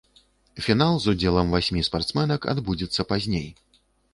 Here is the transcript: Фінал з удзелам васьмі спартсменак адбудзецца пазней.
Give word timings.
Фінал 0.67 0.95
з 1.03 1.11
удзелам 1.13 1.53
васьмі 1.57 1.85
спартсменак 1.91 2.41
адбудзецца 2.55 3.01
пазней. 3.13 3.47